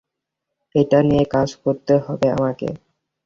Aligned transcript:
এটা 0.75 0.99
নিয়ে 1.03 1.25
কাজ 1.33 1.49
করতে 1.63 1.93
হবে 2.05 2.27
আমাকে। 2.31 2.67